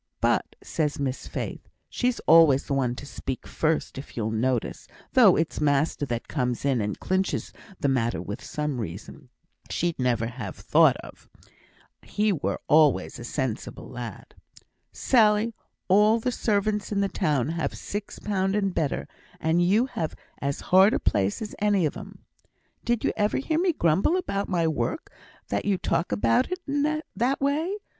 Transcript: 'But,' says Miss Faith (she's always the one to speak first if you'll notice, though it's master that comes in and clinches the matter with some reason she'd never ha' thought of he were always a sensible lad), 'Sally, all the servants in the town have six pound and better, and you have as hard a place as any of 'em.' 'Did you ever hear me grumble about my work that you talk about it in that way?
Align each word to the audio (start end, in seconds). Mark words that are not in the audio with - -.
'But,' 0.19 0.55
says 0.63 0.99
Miss 0.99 1.27
Faith 1.27 1.69
(she's 1.87 2.19
always 2.21 2.65
the 2.65 2.73
one 2.73 2.95
to 2.95 3.05
speak 3.05 3.45
first 3.45 3.99
if 3.99 4.17
you'll 4.17 4.31
notice, 4.31 4.87
though 5.13 5.35
it's 5.35 5.61
master 5.61 6.07
that 6.07 6.27
comes 6.27 6.65
in 6.65 6.81
and 6.81 6.99
clinches 6.99 7.53
the 7.79 7.87
matter 7.87 8.19
with 8.19 8.43
some 8.43 8.81
reason 8.81 9.29
she'd 9.69 9.99
never 9.99 10.25
ha' 10.25 10.55
thought 10.55 10.97
of 11.03 11.29
he 12.01 12.33
were 12.33 12.59
always 12.67 13.19
a 13.19 13.23
sensible 13.23 13.87
lad), 13.87 14.33
'Sally, 14.91 15.53
all 15.87 16.19
the 16.19 16.31
servants 16.31 16.91
in 16.91 17.01
the 17.01 17.07
town 17.07 17.49
have 17.49 17.77
six 17.77 18.17
pound 18.17 18.55
and 18.55 18.73
better, 18.73 19.07
and 19.39 19.61
you 19.61 19.85
have 19.85 20.15
as 20.41 20.61
hard 20.73 20.95
a 20.95 20.99
place 20.99 21.43
as 21.43 21.53
any 21.59 21.85
of 21.85 21.95
'em.' 21.95 22.25
'Did 22.83 23.03
you 23.03 23.13
ever 23.15 23.37
hear 23.37 23.59
me 23.59 23.71
grumble 23.71 24.17
about 24.17 24.49
my 24.49 24.67
work 24.67 25.11
that 25.49 25.63
you 25.65 25.77
talk 25.77 26.11
about 26.11 26.51
it 26.51 26.57
in 26.67 27.03
that 27.17 27.39
way? 27.39 27.75